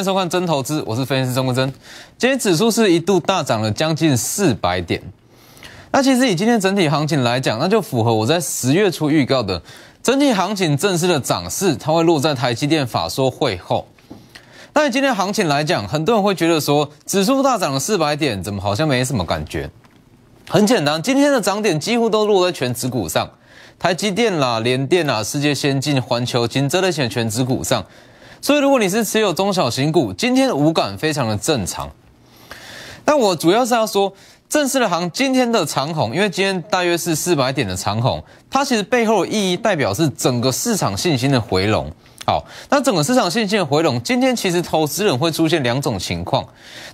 [0.00, 1.70] 欢迎收看《真投资》，我是分析师钟国珍。
[2.16, 4.98] 今天指数是一度大涨了将近四百点。
[5.92, 9.60] 那其实以今天整体行情来讲，那就符合我在十月初预告的
[10.02, 13.86] 整体行情正式的涨势，它会落在台积电法说会后。
[14.72, 19.68] 那以今天行情来讲，很多人会觉得说，指数大涨了四百点，怎么好像没什么感觉？
[20.48, 23.28] 很简单，今天的涨点几乎都落在全指股上，
[23.78, 27.84] 台积电啦、联电啦、世界先进、环球金这类型全指股上。
[28.42, 31.90] 所以，如果你是持有中小型股，今天的无感非常的正常。
[33.04, 34.12] 但我主要是要说，
[34.48, 41.92] 正式的行今天的长虹，因为今天大约是四百点的长虹，它其实背后的意义代表是整个市场信心的回笼。
[42.26, 46.44] 好，那整个市场信心的回笼，今天其实投资人会出现两种情况。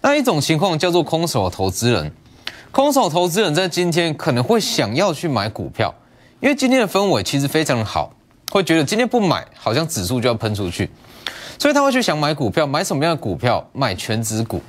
[0.00, 2.10] 那一种情况叫做空手投资人，
[2.72, 5.94] 空手投资人在今天可能会想要去买股票，
[6.40, 8.10] 因为今天的氛围其实非常的好，
[8.50, 10.90] 会觉得今天不买，好像指数就要喷出去。
[11.58, 13.66] 所以他会去想买股票，买什么样的股票？
[13.72, 14.60] 买全指股。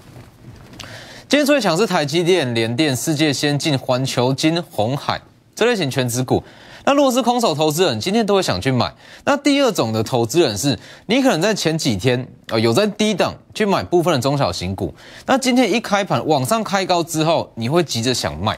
[1.29, 5.19] 今天最强是台积电、联电、世界先进、环球金、红海
[5.53, 6.41] 这类型全指股。
[6.85, 8.93] 那如果是空手投资人，今天都会想去买。
[9.25, 18.57] 那第二种的投资人是，你可能在前几天啊有在低档去买部分的中小型股，那今天一开盘往上开高之后，你会急着想卖。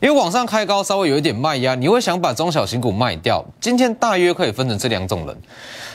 [0.00, 3.44] 因为往上开高稍微有一点卖压，你会想把中小型股卖掉。
[3.60, 5.36] 今天大约可以分成这两种人。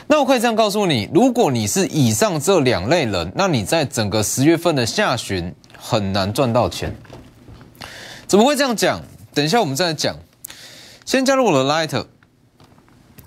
[0.06, 6.94] 那我可以这样告诉你，如果你是以上这两类人，那你在整个十月份的下旬很难赚到钱。
[8.26, 9.00] 怎么会这样讲？
[9.32, 10.16] 等一下我们再讲。
[11.06, 11.64] 先加入我的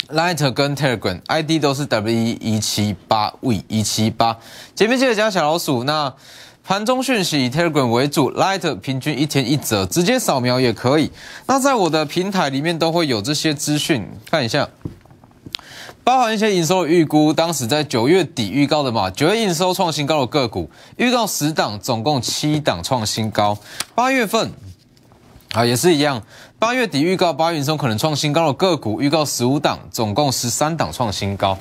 [0.09, 4.38] Lighter，Lighter 跟 Telegram ID 都是 W 一七八 V 一七八，
[4.75, 5.83] 前面记得加小老鼠。
[5.83, 6.14] 那
[6.67, 11.09] 盘中讯息以 Telegram 为主，Light 平均一天一折，直接扫描也可以。
[11.45, 14.67] 那在我的平台里面都会有这些资讯，看一下，
[16.03, 17.31] 包含一些营收预估。
[17.31, 23.58] 当时在九月底预告的嘛，九月营收创新高的个股，预告十档，总共七档创新高。
[23.95, 24.52] 八月份
[25.53, 26.21] 啊也是一样。
[26.59, 31.58] 八月底预告八月中可能创新高的个股，预告十五档，总共十三档创新高。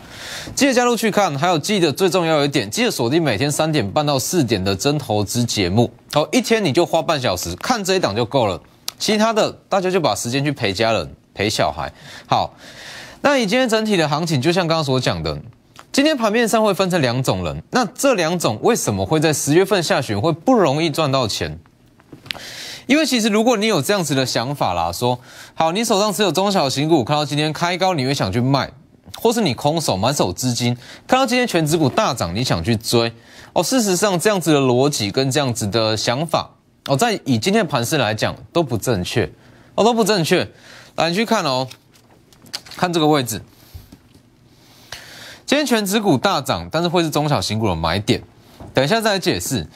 [0.54, 5.92] 记得加入去看，还有记得最重要一点，记得锁定每天三点半到四点的真投资节目。
[6.12, 8.58] 好，一天你就花半小时看这一档就够了，
[8.98, 11.92] 其他的大家就把时间去陪家人、陪小孩。
[12.26, 12.54] 好，
[13.20, 15.38] 那以今天整体的行情，就像刚刚所讲的，
[15.92, 21.58] 今天盘面上会分成两种人，那这两种为什么会在十月份下旬会不容易赚到钱？
[22.86, 25.18] 因为其实如果你有这样子的想法啦，说
[25.54, 28.70] 好你手上持有中小型股，看到今天开高，你会想去卖，
[29.20, 30.76] 或是你空手满手资金，
[31.06, 33.12] 看到今天全指股大涨，你想去追
[33.52, 33.62] 哦。
[33.62, 36.50] 事实上，这样子的逻辑跟这样子的想法
[36.86, 39.28] 哦，在以今天的盘势来讲都不正确
[39.74, 40.48] 哦，都不正确。
[40.94, 41.66] 来，你去看哦，
[42.76, 43.42] 看这个位置，
[45.44, 48.22] 今天全指股大涨，但是会是中小型股的买点，
[48.72, 49.66] 等一下再来解释。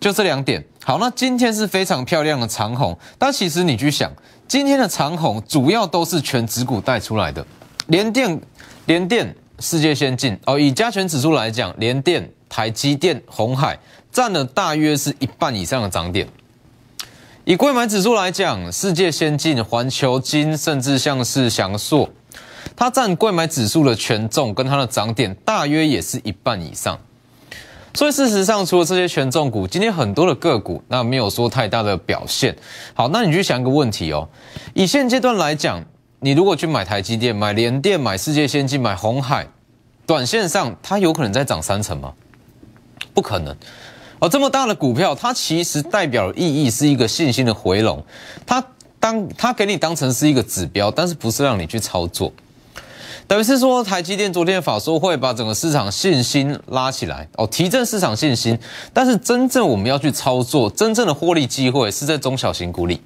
[0.00, 4.12] 就这两点，好，那今天是非常漂亮的长虹，但其实你去想，
[4.46, 7.44] 今天的长虹主要都是全指股带出来的，
[7.88, 8.40] 联电、
[8.86, 13.76] 联电、世界先进哦，以加权指数来讲，联电、台积电、红海
[14.12, 16.28] 占了大约是一半以上的涨点。
[17.44, 22.08] 以贵买指数来讲，世界先进、环球金，甚至像是翔硕，
[22.76, 26.96] 它占贵买指数的权重跟它的涨点大约也是一半以上。
[27.98, 32.56] 所以事实上，除了这些权重股，今天很多的个股那没有说太大的表现。
[32.94, 34.28] 好，那你去想一个问题哦，
[34.72, 35.84] 以现阶段来讲，
[36.20, 39.48] 你如果去买台积电、买联电、买世界先进、买红海，
[40.06, 42.12] 短线上它有可能再涨三成吗？
[43.12, 43.52] 不可能。
[44.20, 48.00] 哦，这么大的股票，它其实代表意义是一个信心的回笼，
[48.46, 48.64] 它
[49.00, 52.32] 当它给你当成是一个指标，但是不是让你去操作。
[53.28, 58.58] 等于是说，台积电昨天的法说会把整个市场信心拉起来哦，提振市场信心。
[58.94, 63.02] 但是真正我们要去操作，真正的获利机会是在中小型股里。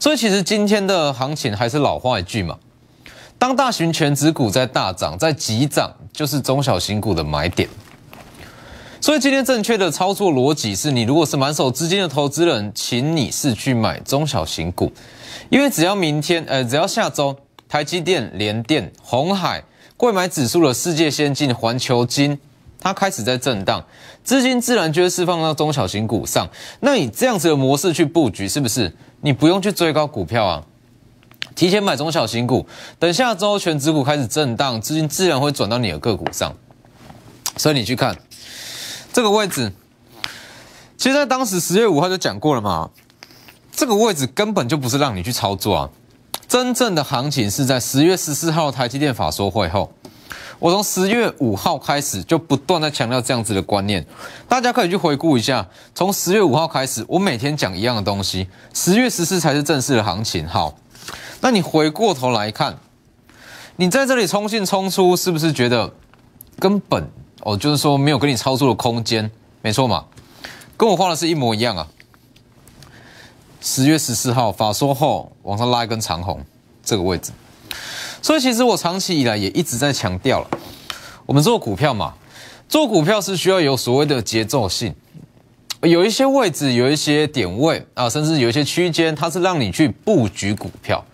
[0.00, 2.56] 所以其实今天的行情还是老话一句嘛，
[3.38, 7.68] 当大型全指股在大涨、在急涨，就是中小型股的买点。
[9.02, 14.90] 所以今天正确的操作逻辑是你如果是满手资金的投资人，请你是去买中小型股，
[15.50, 17.36] 因为只要明天，呃，只要下周。
[17.68, 19.62] 台积电、联电、红海、
[19.96, 22.38] 贵买指数的世界先进、环球金，
[22.80, 23.84] 它开始在震荡，
[24.24, 26.48] 资金自然就会释放到中小型股上。
[26.80, 30.64] 那你这样子的模式去布局，是不是你不用去追高股票啊？
[31.54, 32.66] 提前买中小型股，
[32.98, 36.54] 等下周全指股开始震荡，资金自然会转到你的个股上。
[37.56, 38.16] 所以你去看
[39.12, 39.72] 这个位置，
[40.96, 42.90] 其实在当时十月五号就讲过了嘛，
[43.72, 45.90] 这个位置根本就不是让你去操作啊。
[46.48, 49.92] 真正的行情是在十月十四号台积电法说会后，
[50.58, 54.04] 我从十月五号开始就不断在强调这样子的观念，
[54.48, 60.48] 大家可以去回顾一下，从十月五号开始，我每天讲一样的东西，十月十四才是正式的行情。
[60.48, 60.74] 好，
[61.42, 62.78] 那你回过头来看，
[63.76, 65.92] 你在这里冲进冲出，是不是觉得
[66.58, 67.06] 根本
[67.42, 69.30] 哦，就是说没有跟你操作的空间？
[69.60, 70.06] 没错嘛，
[70.78, 71.86] 跟我画的是一模一样啊。
[73.60, 76.40] 十月十四号发说后往上拉一根长红，
[76.84, 77.32] 这个位置。
[78.22, 80.48] 所以其实我长期以来也一直在强调了，
[81.26, 82.14] 我们做股票嘛，
[82.68, 84.94] 做股票是需要有所谓的节奏性，
[85.82, 91.04] 有一些位置，有一些点位啊，甚至有一些区间，它是让你去布局股票，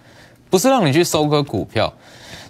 [0.48, 1.92] 不是让你去收割股票。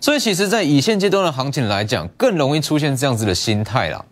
[0.00, 4.05] 所以其实，在以现阶段的行情来讲，更容易出现这样子的心态啦。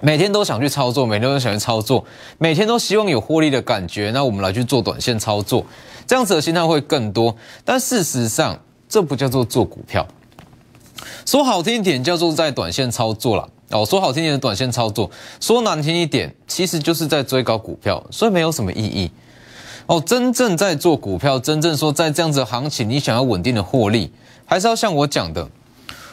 [0.00, 2.04] 每天都想去操作，每天都想去操作，
[2.38, 5.64] 每天都希望有获利的感觉，那我们来去做短线操作，
[6.06, 7.34] 这样子的心态会更多。
[7.64, 8.58] 但事实上，
[8.88, 10.06] 这不叫做做股票，
[11.24, 13.86] 说好听一点叫做在短线操作了哦。
[13.86, 15.10] 说好听一点的短线操作，
[15.40, 19.10] 说难听一点，其实就是在追高股票，所以没有什么意义
[19.86, 20.00] 哦。
[20.04, 24.12] 真正在做股票，真正说在这样子的行情，你想要稳定的获利，
[24.44, 25.48] 还是要像我讲的，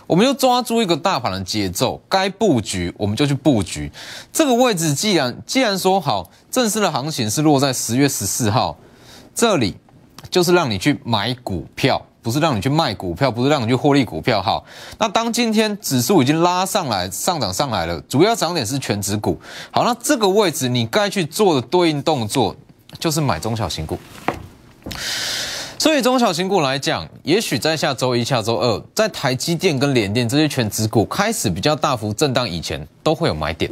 [0.08, 3.92] 我们就抓住一个大盘的节奏，该布局我们就去布局。
[4.32, 8.78] 这个位置既然既然说好，正式的行情是落在十月十四号，
[9.34, 9.76] 这里
[10.30, 12.02] 就是让你去买股票。
[12.24, 14.42] 不是让你去卖股票，不是让你去获利股票。
[14.42, 14.64] 好，
[14.98, 19.38] 那当今天指数已经拉上来，上涨上来了，主要涨点是全指股。
[19.72, 22.56] 好，那这个位置你该去做的对应动作
[22.98, 24.00] 就是买中小型股。
[25.84, 33.70] 所以中小型股来讲，也许在下周一、下周二，在台积电跟联电这些全指股开始比较大幅震荡以前，都会有买点，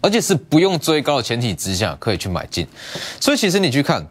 [0.00, 2.64] 而且是不用追高的前提之下可以去买进。
[3.18, 4.06] 所以其实你去看。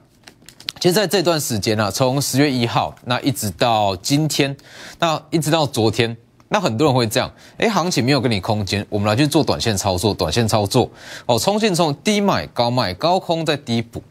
[0.81, 4.53] 其实在这段时间呢，从十月一号那一直到今天，
[4.99, 6.17] 那一直到昨天，
[6.49, 10.91] 那很多人会这样，哎，行情没有给你空间，我们来去做短线操作，短线操作，
[11.25, 14.03] 哦，冲进冲，低买高卖，高空再低补，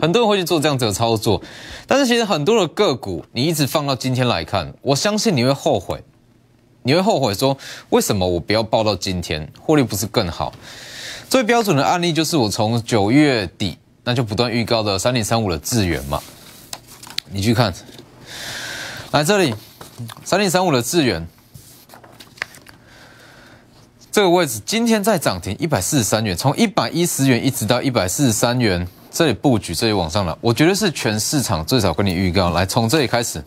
[0.00, 1.42] 很多人会去做这样子的操作，
[1.86, 6.02] 但是其实很多的个股，你一直放到今天来看，我相信你会后悔，
[6.82, 7.56] 你会后悔说，
[7.90, 10.52] 为什么我不要报到今天，获利不是更好？
[11.28, 13.78] 最标准的案例就是我从九月底。
[14.04, 16.18] 那就不断预告的三零三五的智源嘛，
[17.30, 17.74] 你去看，
[19.10, 19.54] 来这里
[20.24, 21.28] 三零三五的智源
[24.10, 28.88] 这个位置，今天在涨停一百四十三元，从一百一十元一直到一百四十三元，
[29.18, 33.42] 这里布局，这里往上了，我觉得是全市场最早跟你预告，来从这里开始，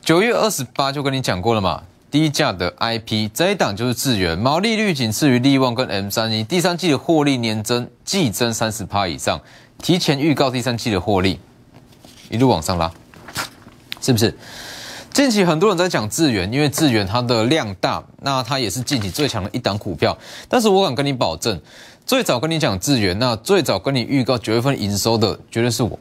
[0.00, 1.82] 九月二十八就跟你讲过了嘛。
[2.10, 9.38] 低价的 IP 这一档就是智源，毛利率仅次于利旺跟 M 三一，第三季的获利年增季增三十趴以上，
[9.82, 11.38] 提前预告第三季的获利，
[12.30, 12.90] 一路往上拉，
[14.00, 14.34] 是不是？
[15.12, 20.16] 近期很多人在讲智源，因为智源它的量大，那它也是近期最强的一档股票。
[20.48, 21.60] 但是我敢跟你保证，
[22.10, 25.96] 最早跟你讲智源，那最早跟你预告九月份营收的，绝对是我。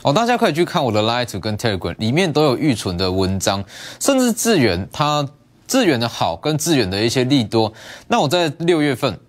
[0.00, 3.62] 哦，大家可以去看我的 Light 跟 Telegram，里面都有预存的文章，
[4.00, 5.28] 甚至智远它
[5.68, 7.70] 智远的好跟智远的一些利多。
[8.08, 9.20] 那我在六月份，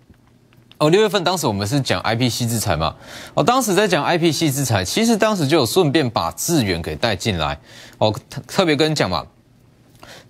[0.78, 2.96] 哦，六月份当时我们是讲 IPC 制裁嘛，
[3.34, 7.60] 哦，当时在讲 IPC 制裁，其实当时就有顺便把智远给带进来。
[7.98, 8.16] 哦，
[8.48, 9.26] 特别跟你讲嘛，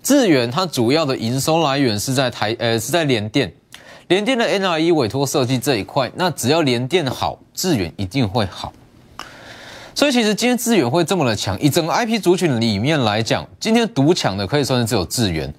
[0.02, 3.54] 智远它主要的营收来源是在台，呃，是在联电，
[4.08, 8.72] 联电的 NRE 委托设计这一块，那只要联电好，智远一定会好。
[9.94, 15.52] 所以其实今天资源会这么的强，以整个 IP 族群里面来讲，今天独强的可以算是只有资源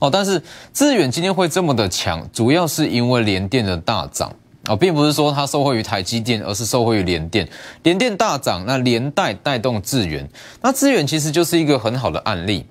[0.00, 0.10] 哦。
[0.10, 4.32] 但是资源今天会这么的强，主要是因为联电的大涨
[4.64, 7.48] 啊，并不是说它受惠于台积电，而是受惠于联电。
[7.84, 10.28] 联电大涨，那连带带动智源，
[10.60, 12.66] 那智源其实就是一个很好的案例。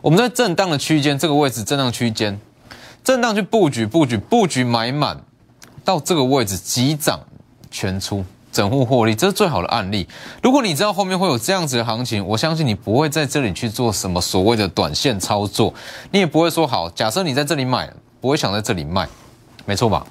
[0.00, 2.38] 我们在震荡的区间这个位置，震荡区间，
[3.04, 5.20] 震荡去布局布局布局买满，
[5.84, 7.20] 到这个位置急涨
[7.70, 8.24] 全出。
[8.50, 10.06] 整户获利，这是最好的案例。
[10.40, 15.74] 如果你知道后面会有这样子的行情，我相信你不会在这里去做什么所谓的短线操作，
[16.12, 16.88] 你也不会说好。
[16.90, 19.08] 假设你在这里买，不会想在这里卖，
[19.66, 20.06] 没错吧？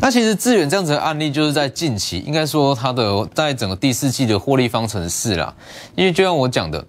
[0.00, 5.54] 那其实致远这样子的案例，就是在近期，应该说它的在整个第四季的获利方程式啦。
[5.94, 6.84] 因为就像我讲的，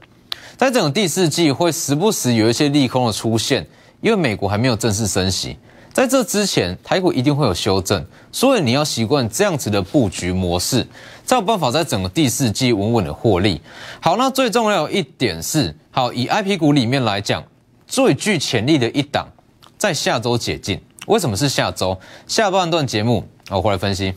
[0.58, 3.68] 在整个第四季会时不时有一些利空的出现，
[4.04, 5.58] 因为美国还没有正式升息。
[5.94, 10.86] 在这之前，台股一定会有修正，所以你要习惯这样子的布局模式，
[11.24, 13.62] 才有办法在整个第四季稳稳的获利。
[14.02, 17.44] 好，那最重要一点是，好以 I P 股里面来讲，
[17.88, 19.28] 最具潜力的一档，
[19.78, 20.82] 在下周解禁。
[21.06, 21.98] 为什么是下周？
[22.28, 24.14] 下半段节目我回来分析。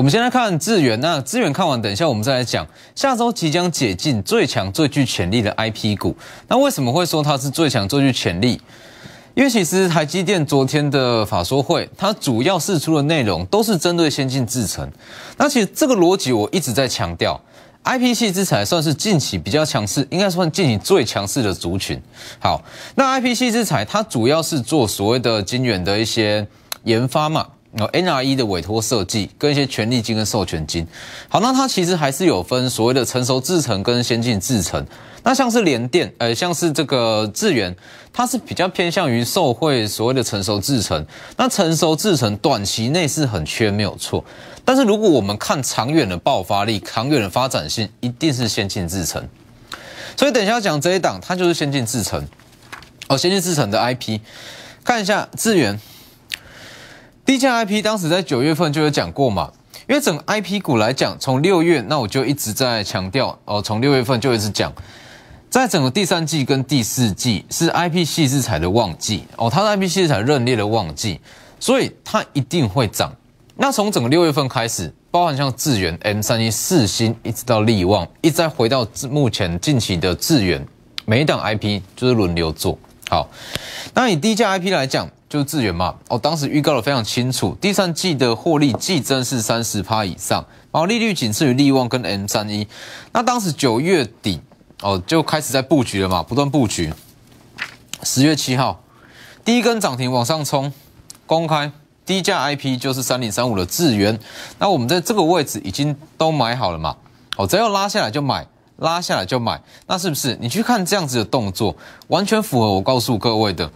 [0.00, 0.98] 我们先来看智源。
[1.02, 6.16] 那智源看完，等一下我们再来讲下周即将解禁最强最具潜力的 IP 股。
[6.48, 8.58] 那为什么会说它是最强最具潜力？
[9.34, 14.90] 因为其实台积电昨天的法说会，它主要释出的内容都是针对先进制程。
[15.36, 17.38] 那其实这个逻辑我一直在强调
[17.84, 22.00] ，IP 系之材算是近期比较强势，应该算近期最强势的族群。
[22.38, 22.62] 好，
[22.94, 26.46] 那 IP 系之材它主要是做所谓的晶圆的一些
[26.84, 27.46] 研发嘛。
[27.78, 30.84] 哦，NRE 的委托设计跟一些权利金跟授权金，
[31.28, 34.84] 好，那它其实还是有分所谓的成熟制程跟先进制程。
[35.22, 37.76] 那像是联电，呃，像是这个智源，
[38.12, 41.06] 它是比较偏向于受惠所谓的成熟制程。
[41.36, 44.24] 那成熟制程短期内是很缺，没有错。
[44.64, 49.22] 但是如果我们看长远的爆发力、长远的发展性，一定是先进制程。
[50.16, 52.26] 所以等一下讲这一档，它就是先进制程。
[53.06, 54.18] 哦，先进制程的 IP，
[54.82, 55.78] 看一下智源。
[57.30, 59.52] 低价 IP 当时在九月份就有讲过嘛，
[59.88, 64.72] 因为整个 IP 股来讲，从六月那我就一直在强调哦，从六月份就一直讲，
[65.48, 71.20] 在整个第三季跟第四季是 IP 细制材的旺季哦，它的 IP 细制材认列的旺季，
[71.60, 73.14] 所以它一定会涨。
[73.54, 80.66] 那从整个六月份开始，包含像智源、M 三一、四星，一直到利旺，一再回到目前近期的智源，
[81.04, 82.76] 每一档 IP 就是轮流做
[83.08, 83.28] 好。
[83.94, 85.08] 那以低价 IP 来讲。
[85.30, 92.66] 就是智源嘛，哦，当时预告的非常清楚，第三季的获利季增是三十趴以上，毛利率仅次于利旺跟 M 三一。
[93.12, 94.40] 那当时九月底
[94.82, 96.92] 哦就开始在布局了嘛，不断布局。
[98.02, 98.82] 十月七号
[99.44, 100.72] 第一根涨停往上冲，
[101.26, 101.70] 公开
[102.04, 104.18] 低价 IP 就是三零三五的智源。
[104.58, 106.96] 那我们在这个位置已经都买好了嘛，
[107.36, 108.44] 哦，只要拉下来就买，
[108.78, 110.36] 拉下来就买，那是不是？
[110.40, 111.76] 你去看这样子的动作，
[112.08, 113.70] 完全符合我告诉各位的。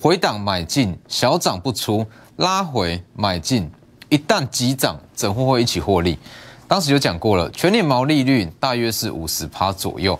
[0.00, 3.70] 回档买进，小涨不出，拉回买进，
[4.08, 6.18] 一旦急涨，整户会一起获利。
[6.66, 10.18] 当时就讲过了，全年毛利率大约是五十趴左右。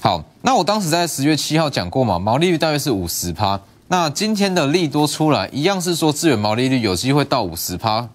[0.00, 3.60] 好，那我当时在十月七号讲过嘛，毛利率大约是五十趴。
[3.88, 8.08] 那今天的利多出来，一样是说资源毛利率有机会到五十趴。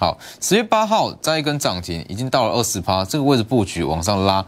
[0.00, 4.44] 好，十月八号再一根涨停，已经到了二十趴，这个位置布局往上拉。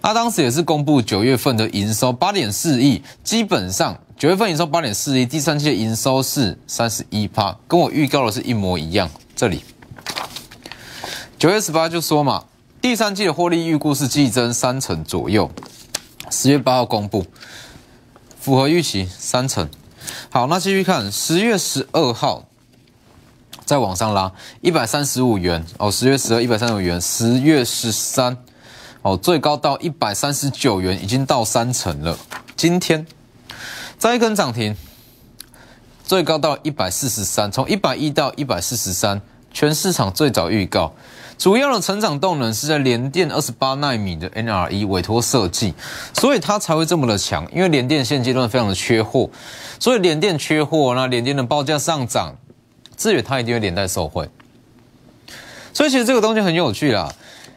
[0.00, 3.94] 那当时也是公布九月份的营收八点四亿，基本上。
[4.18, 9.10] 九月份营收八点四亿，第三季的营收是三十一趴，跟我预告的是一模一样。
[9.34, 9.62] 这里
[11.38, 12.44] 九月十八就说嘛，
[12.80, 15.50] 第三季的获利预估是季增三成左右。
[16.30, 17.26] 十月八号公布，
[18.40, 19.68] 符合预期三成。
[20.30, 22.46] 好，那继续看十月十二号
[23.66, 24.32] 再往上拉
[24.62, 28.38] 一百三十五元哦，十月十二一百三十五元，十月十三
[29.02, 32.16] 哦，最高到一百三十九元，已经到三成了。
[32.56, 33.06] 今天。
[33.98, 34.76] 再一根涨停，
[36.04, 40.92] 最高到一百四十三，从一百一到一百四十三，全市场最早预告，
[41.38, 45.72] 主要的成长动能是在联电二十八纳米的 NRE 委托设计，
[46.12, 47.50] 所以它才会这么的强。
[47.50, 49.30] 因为联电现阶段非常的缺货，
[49.80, 52.36] 所以联电缺货，那联电的报价上涨，
[52.98, 54.28] 智远它一定会连带受惠。
[55.72, 57.10] 所以其实这个东西很有趣啦，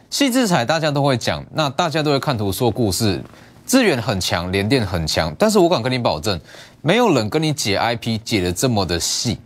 [0.08, 3.22] 细制彩大家都会讲，那大家都会看图说故事。
[3.70, 6.40] 资源很强，联电很强，但是我敢跟你保证，
[6.82, 9.38] 没有人跟你解 IP 解的这么的细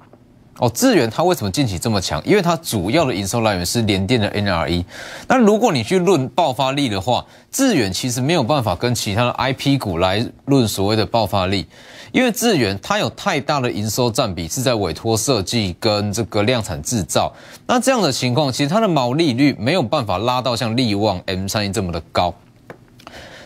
[0.57, 0.67] 哦。
[0.71, 2.23] 资源它为什么近期这么强？
[2.25, 4.83] 因为它主要的营收来源是联电的 NRE。
[5.29, 11.67] 那如果你去论爆发力的话，资源其实没有办法跟其他的 IP 股来论所谓的爆发力，
[12.11, 17.31] 因为资源它有太大的营收占比是在委托设计跟这个量产制造。
[17.67, 22.35] 那这样的情况，其实它的毛利率没有办法拉到像力旺 M 三一这么的高。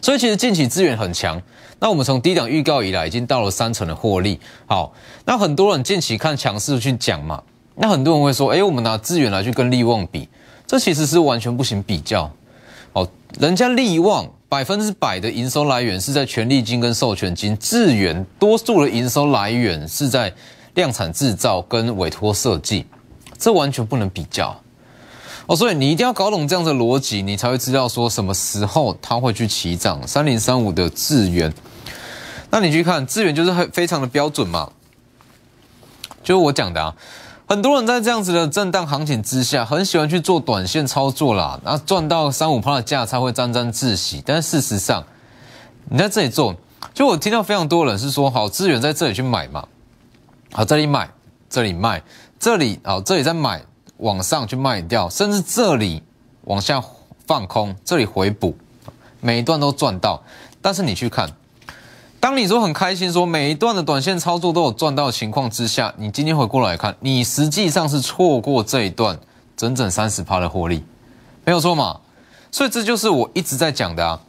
[0.01, 1.41] 所以其实近期资源很强，
[1.81, 4.39] 那我们从低档预告以来，已经到了三成的获利。
[4.67, 4.93] 好，
[5.25, 7.43] 那很多人近期看强势去讲嘛，
[7.75, 10.29] 那很多人会说，哎，我们拿资源来去跟利旺比，
[10.67, 12.31] 这其实是完全不行比较。
[12.93, 13.07] 哦，
[13.39, 20.33] 人家利旺百分之百的营收来源是在权利金跟授权金，资源多数的营收来源是在
[20.75, 22.87] 量产制造跟委托设计，
[23.37, 24.59] 这完全不能比较。
[25.49, 30.07] 哦，所以你一定要搞懂这样的逻辑，你才会知道说什么时候它会去起涨。
[30.07, 31.51] 三零三五的智源，
[32.51, 34.71] 那你去看智源就是很非常的标准嘛，
[36.23, 36.95] 就是我讲的啊。
[37.49, 44.23] 很多人在这样子的震荡行情之下，很喜欢去做短线操作啦，然后赚到三五趴的价差会沾沾自喜。
[44.27, 45.03] 但事实上，
[45.89, 46.55] 你在这里做，
[46.93, 49.67] 就我听到非常多人是说，好资源在这里去买嘛，
[50.53, 51.09] 好这里买，
[51.49, 52.03] 这里卖，
[52.39, 53.63] 这里好这里在买。
[53.99, 56.03] 往上去卖掉，甚至这里
[56.45, 56.83] 往下
[57.27, 58.57] 放空，这里回补，
[59.21, 60.23] 每一段都赚到。
[60.61, 61.31] 但是你去看，
[62.19, 69.19] 当你说很开心，说每一段的短线操作都有赚到的情况之下，你今天回过来看，你实际上是错过这一段
[69.57, 70.85] 整整三十趴的获利，
[71.45, 72.01] 没有错嘛？
[72.51, 74.21] 所以这就是我一直在讲的啊。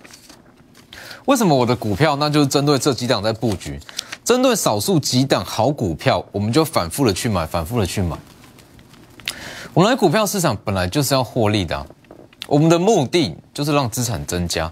[1.25, 3.79] 为什么我的股票那就是针对这几档在布局，
[4.23, 8.17] 针对少数几档好股票，我们就反复的去买，反复的去买。
[9.75, 11.85] 我们来股票市场本来就是要获利的，
[12.47, 14.69] 我们的目的就是让资产增加，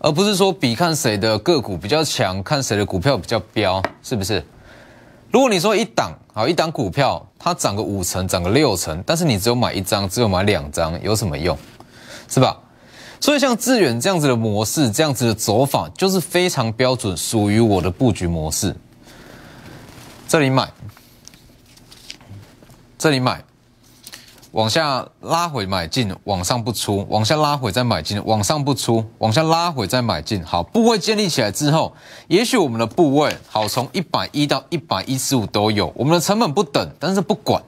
[0.00, 4.44] 而不是说比看谁的个股比较强，看谁的股票比较飙，是不是？
[5.30, 11.56] 如果你说一档好一档股票，它涨个五成，涨个六成，但是你只有买一张，只有买两张，有什么用？
[12.28, 12.54] 是吧？
[13.20, 18.76] 所以像致远这样子的模式，这样子的走法，就是非常标准，属于我的布局模式。
[20.28, 20.70] 这里买，
[22.98, 23.42] 这里买。
[24.52, 30.42] 往下拉回买进，往上不出；往下拉回再买进，往上不出；往下拉回再买进。
[30.42, 31.92] 好，部位建立起来之后，
[32.28, 37.62] 也许我们的部位好从一百一到一百一十五都有，我们的成本不等，但是不管。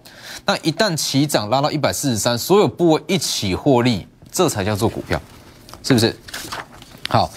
[0.46, 5.20] 那一旦起涨拉到一百四十三，所有部位一起获利，这才叫做股票，
[5.82, 6.16] 是不是？
[7.08, 7.30] 好，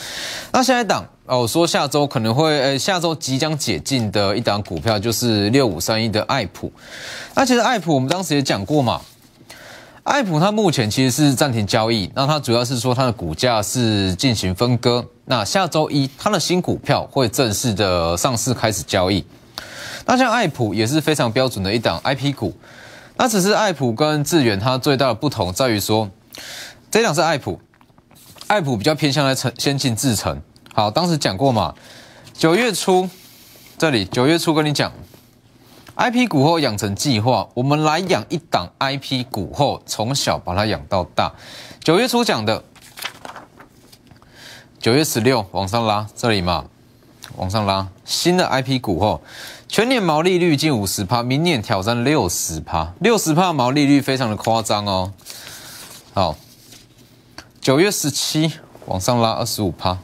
[0.53, 6.71] 那下一档哦，说下周可能会呃，下周即将解禁的一档股票就是六五三一的爱普。
[7.35, 9.01] 那其实爱普我们当时也讲过嘛。
[10.03, 15.05] 爱普它目前其实是暂停交易，那它主要是说它的股价是进行分割。
[15.23, 19.25] 那下周一它的新股票会正式的上市开始交易。
[20.05, 22.53] 那像爱普也是非常标准的一档 IP 股，
[23.15, 26.09] 那只是爱普跟智远它最大的不同在于说，
[26.91, 27.61] 这档是爱普，
[28.47, 30.41] 爱普比较偏向来成先进制程。
[30.73, 31.73] 好，当时讲过嘛，
[32.33, 33.09] 九月初
[33.77, 34.91] 这里九月初跟你讲。
[35.95, 41.31] I P 股后养成计划，我们来养一档 I P 股后，从小把它养到大。
[41.83, 42.63] 九月初讲的，
[44.79, 46.65] 九月十六往上拉，这里嘛，
[47.35, 47.87] 往上拉。
[48.05, 49.21] 新的 I P 股后，
[49.67, 55.13] 全年毛利率近五十趴，明年挑战六十趴，六十趴毛利率非常的夸张哦。
[56.15, 56.35] 好，
[57.61, 58.53] 九月十七
[58.87, 59.99] 往上拉二十五趴，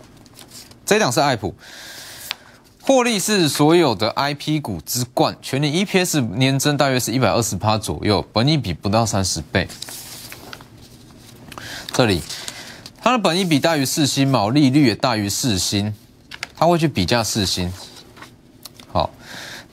[0.85, 1.55] 这档是爱普。
[2.89, 9.67] 获利是所有的 I P 股之冠，全年 E P S 年增大约是一百二十趴左右，本益比不到三十倍。
[11.93, 12.23] 这里
[12.99, 15.93] 它的本益比大于四星，毛利率也大于四星，
[16.57, 17.71] 它会去比价四星。
[18.91, 19.11] 好，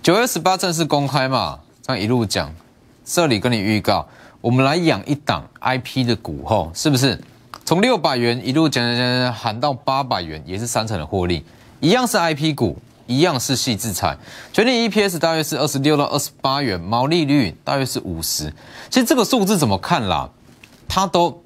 [0.02, 2.54] 九月十八正式公开嘛，这样一路讲，
[3.02, 4.06] 这里跟你预告，
[4.42, 7.18] 我们来养一档 I P 的股后，是不是？
[7.64, 11.42] 从六百元一路讲讲讲喊到八百元，也是三成的获利，
[11.80, 12.76] 一样是 I P 股。
[13.06, 14.16] 一样是细制裁，
[14.52, 18.52] 全年 EPS 大约是二十六到二十八元，毛利率大约是五十。
[18.90, 20.28] 其实这个数字怎么看啦？
[20.88, 21.42] 它都，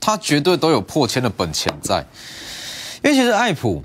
[0.00, 2.04] 它绝对都有破千的本钱在。
[3.04, 3.82] 因为其实爱普，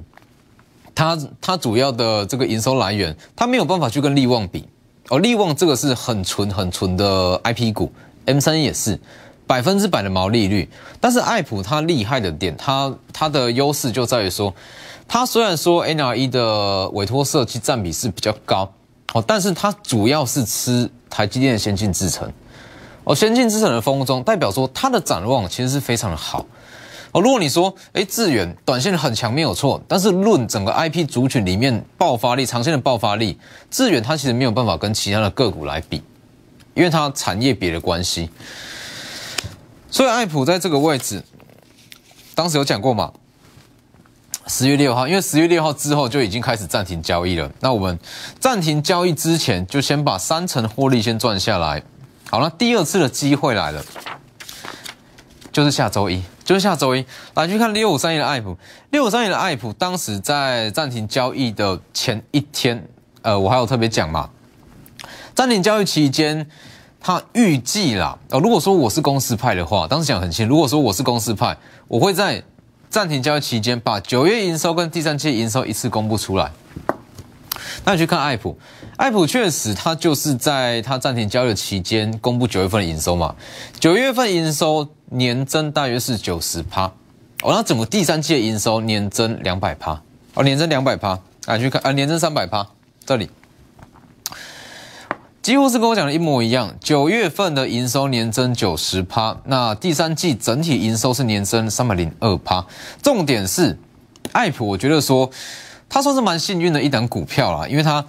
[0.95, 4.65] 它它主要的这个营收来源，它没有办法去跟利旺比。
[5.09, 7.91] 哦，利旺这个是很纯很纯的 IP 股
[8.25, 8.97] ，M 三也是
[9.45, 10.69] 百分之百的毛利率。
[11.01, 14.53] 但是爱普它厉害的点，它它的优势就在于说。
[15.07, 18.69] 它虽然说 NRE 的委托设计占比是比较高，
[19.13, 22.31] 哦，但是它主要是吃台积电的先进制程，
[23.05, 26.45] 哦，先进制程的风中代表说它的展望其实是非常的好，
[27.13, 33.39] 哦，如果你说，哎，智远短线很强没有错，但是论整个 IP 族群里面爆发力、长线的爆发力，
[33.71, 36.03] 智远它其实没有办法跟其他的个股来比，
[36.73, 38.29] 因为它产业别的关系，
[39.89, 41.23] 所以爱普在这个位置，
[42.35, 43.13] 当时有讲过嘛？
[44.47, 47.51] 十月六号，因为十月六号之后就已经开始暂停交易了。
[47.59, 47.99] 那我们
[48.39, 51.83] 暂停交易之前，就先把三成获利先赚下来。
[52.29, 53.83] 好了，第二次的机会来了，
[55.51, 58.57] 就是下周一，就是下周一来去看六五三一的爱普。
[58.91, 62.87] 六五三一的爱普，当时在暂停交易的前一天，
[63.23, 64.29] 呃，我还有特别讲嘛，
[65.35, 66.49] 暂停交易期间，
[67.01, 71.57] 他预计啦，呃，如果说我是公司派的话，当时讲很清，如果说我是公司派，
[71.89, 72.41] 我会在。
[72.89, 76.51] 暂停交易期间，把九月营收跟第三季营收一次公布出来。
[77.83, 78.57] 那你去看爱普，
[78.97, 83.35] 爱普确实它就是在它暂停交易的期间公布九月份的营收嘛。
[83.79, 86.85] 九月份营收年增大约是九十趴，
[87.43, 90.01] 哦，那整个第三季的营收年增两百趴，
[90.33, 92.65] 哦，年增两百趴，啊，去看啊，年增三百趴，
[93.05, 93.29] 这里。
[95.47, 96.75] 几乎是跟我讲的一模一样。
[96.81, 102.65] 九月份的营收年增九十趴，那第三季整体营收是年增三百零二趴。
[103.01, 103.79] 重点是，
[104.33, 105.29] 爱普，我觉得说，
[105.87, 108.03] 它算是蛮幸运的一档股票啦，因为它，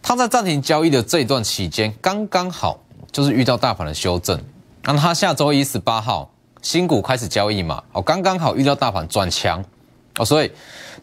[0.00, 2.80] 它在暂停交易的这一段期间，刚刚好
[3.12, 4.42] 就是遇到大盘的修正。
[4.84, 6.30] 那它下周一十八号
[6.62, 9.62] 新股开始交易嘛，哦，刚刚好遇到大盘转强，
[10.16, 10.50] 哦，所以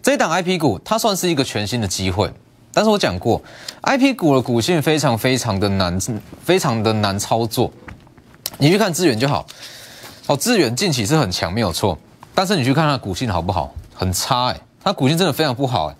[0.01, 2.33] 这一档 I P 股它算是一个全新的机会。
[2.75, 3.41] 但是我讲过
[3.79, 5.97] ，I P 股的股性非常非常的难，
[6.43, 7.71] 非常的难操作。
[8.57, 9.45] 你去看资源就好。
[10.27, 11.97] 哦，资源近期是很强，没有错。
[12.33, 13.73] 但是你去看它股性好不好？
[13.93, 15.95] 很差哎，它股性真的非常不好哎。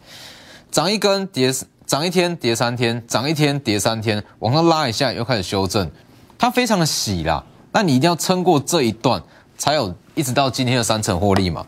[0.70, 1.50] 涨一根跌，
[1.86, 5.90] 涨一天跌三天，涨一天跌三天，往上拉一下又开始修正，
[6.38, 7.42] 它非常的洗啦。
[7.72, 9.24] 那你一定要撑过这一段，
[9.58, 11.66] 才有一直到今天的三成获利嘛。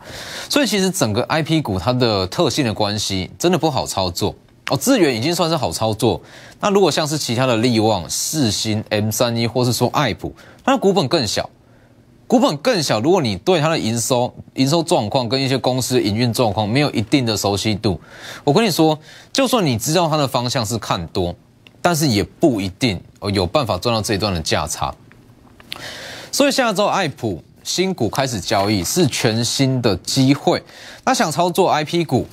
[0.50, 4.34] 所以其实整个 I P 股它的特性的关系，真的不好操作
[4.70, 4.76] 哦。
[4.76, 6.20] 资源已经算是好操作，
[6.60, 11.48] 那如果像是其他的利旺、四星、M 三一，或是说爱普，它的股本更小。
[12.26, 17.98] 股本更小，如果你对它的营收、营收状况跟一些公司营运状况没有一定的熟悉度，
[18.44, 18.98] 我跟你说，
[19.32, 21.34] 就算你知道它的方向是看多，
[21.80, 23.00] 但是也不一定
[23.32, 24.94] 有办法赚到这一段的价差。
[26.30, 30.62] 所以下周爱普新股开始交易是全新的机会。
[31.06, 32.26] 那想操作 IP 股，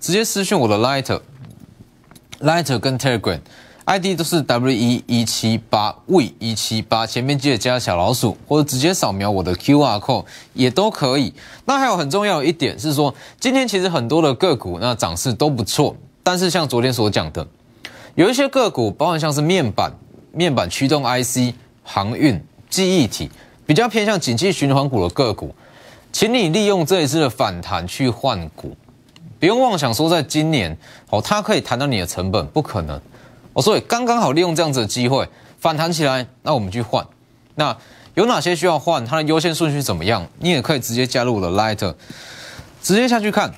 [0.00, 1.20] 直接私讯我的 Lighter、
[2.40, 3.40] Lighter 跟 Telegram。
[3.84, 11.32] ID 都是 W 一一七八 V 一七八，前面记得加小老鼠，或者直接扫描我的 QR code 也都可以。
[11.66, 15.94] 那还有很重要一点是说，今天其实很多的个股那涨势都不错，
[16.24, 17.46] 但是像昨天所讲的，
[18.16, 19.92] 有一些个股，包含像是面板、
[20.32, 23.30] 面板驱动 IC、航运、记忆体，
[23.64, 25.54] 比较偏向景气循环股的个股，
[26.10, 28.76] 请你利用这一次的反弹去换股，
[29.46, 30.76] 不用妄想说在今年
[31.08, 33.00] 哦，它可以谈到你的成本，不可能。
[33.52, 35.28] 哦，所以刚刚好利用这样子的机会
[35.60, 37.06] 反弹起来，那我们去换。
[37.54, 37.76] 那
[38.14, 39.06] 有哪些需要换？
[39.06, 40.26] 它的优先顺序怎么样？
[40.40, 41.94] 你也可以直接加入我的 Light，
[42.82, 43.54] 直接下去看。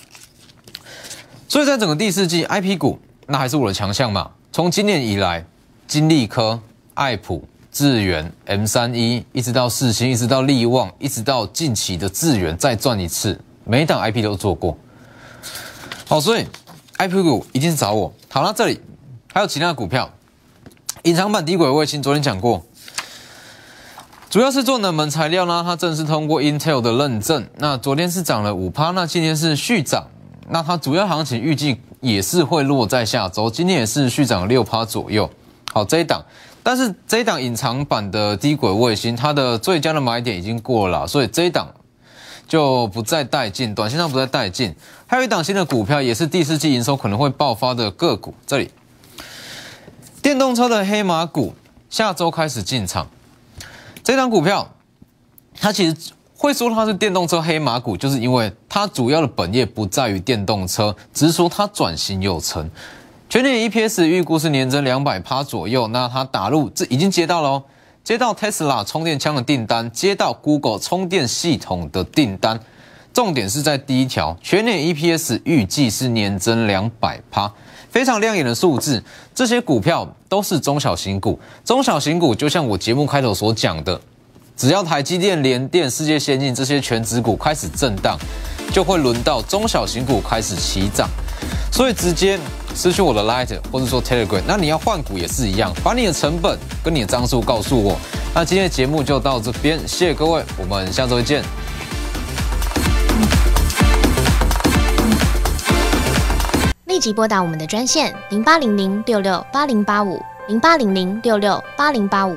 [1.48, 4.32] 所以在整个第四季，IP 股那还是我的强项嘛。
[4.52, 5.42] 从今年以来，
[5.86, 6.60] 金利科、
[6.92, 14.76] 爱普、智源、M 三一，一直到四星，一直到利旺，一直到近期的智源再赚一次，每一档 IP 都做过。
[16.08, 16.46] 好，所以
[16.96, 18.10] IP 股一定是找我。
[18.30, 18.80] 好了，这里。
[19.30, 20.10] 还有其他的股票，
[21.02, 22.64] 隐藏版低轨卫星，昨天讲过，
[24.30, 25.62] 主要是做冷门材料呢。
[25.62, 30.08] 它正式通过 Intel 的认证，那昨天是涨了五趴，那今天是续涨。
[30.48, 35.28] 那它主要行情预计也是会落在下周，今天也是续涨六趴左右。
[35.74, 36.24] 好，这一档，
[36.62, 41.68] 但是这一档隐藏版的低轨卫星，它的最佳的买点已经过了，所以这一档
[42.48, 44.74] 就不再带进，短线上不再带进。
[45.06, 48.70] 还有一档新的股票，也是第四季营收可能会爆发的个股，这里。
[50.20, 51.54] 电动车的黑马股
[51.88, 53.08] 下周开始进场，
[54.02, 54.74] 这张股票
[55.60, 55.96] 它其实
[56.36, 62.68] 会说它是电动车黑马股，就是因为它主要的本业不在于电动车，只是说它转型有成。
[63.28, 67.62] 全年 EPS 预估是年增两百趴左右，那它打入这已经接到了，
[68.08, 72.58] 接到 Tesla 充电枪的订单，接到 Google 充电系统的订单，
[73.12, 77.52] 重点是在第一条，全年 EPS 预计是年增两百趴。
[77.90, 81.38] 非常亮眼的数字，这些股票都是中小型股。
[81.66, 84.00] 中小型股就像我节目开头所讲的，
[84.56, 88.16] 只要台积电、联电、世界先进这些全指股开始震荡，
[88.72, 91.08] 就会轮到中小型股开始起涨。
[91.70, 92.38] 所以直接
[92.74, 97.96] 失去我的 Light 或者说 Telegram，那你要换股也是一样，把你的成本跟你的张数告诉我。
[98.34, 101.42] 那今天的节目就到这边，谢谢各位，我们下周见。
[106.86, 112.36] 立即拨打我们的专线零八零零六六八零八五零八零零六六八零八五